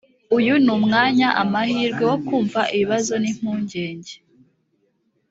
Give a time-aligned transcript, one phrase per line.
[0.37, 4.13] uyu ni umwanya amahirwe wo kumva ibibazo n impungenge